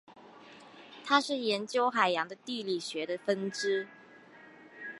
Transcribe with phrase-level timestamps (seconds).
[1.05, 3.87] 它是研究海洋的地理学的分支。